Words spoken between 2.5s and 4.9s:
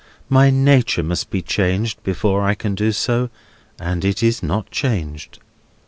can do so, and it is not